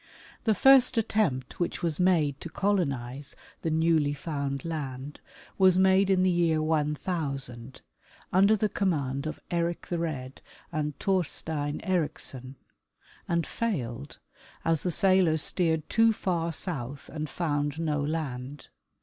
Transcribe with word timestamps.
The 0.45 0.55
first 0.55 0.97
attempt 0.97 1.59
which 1.59 1.83
was 1.83 1.99
made 1.99 2.41
to 2.41 2.49
colonize 2.49 3.35
the 3.61 3.69
newly 3.69 4.13
found 4.13 4.65
land 4.65 5.19
was 5.59 5.77
made 5.77 6.09
in 6.09 6.23
the 6.23 6.29
year 6.31 6.59
1,000, 6.59 7.81
under 8.33 8.55
the 8.55 8.67
command 8.67 9.27
of 9.27 9.39
Eric 9.51 9.85
the 9.89 9.99
Red 9.99 10.41
and 10.71 10.97
Thorstein 10.97 11.81
Ericsson, 11.83 12.55
and 13.27 13.45
failed, 13.45 14.17
as 14.65 14.81
the 14.81 14.89
sailors 14.89 15.43
steered 15.43 15.87
too 15.87 16.13
far 16.13 16.51
south 16.51 17.07
and 17.09 17.29
found 17.29 17.79
no 17.79 18.01
land. 18.03 18.69